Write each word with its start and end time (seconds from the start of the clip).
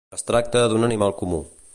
Es 0.17 0.23
tracta 0.29 0.63
d'un 0.71 0.87
animal 0.87 1.13
comú. 1.23 1.43